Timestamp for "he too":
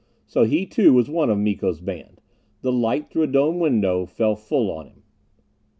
0.45-0.93